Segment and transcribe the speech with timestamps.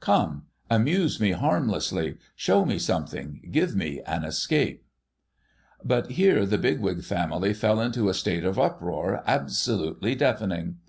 [0.00, 0.42] Come!
[0.68, 4.84] Amuse me harmlessly, show me something, give me an escape!'
[5.92, 10.80] But, here the Bigwig family fell into a state of uproar absolutely deafening.